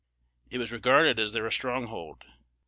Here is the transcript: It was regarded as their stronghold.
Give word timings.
It 0.49 0.57
was 0.57 0.71
regarded 0.71 1.19
as 1.19 1.33
their 1.33 1.51
stronghold. 1.51 2.23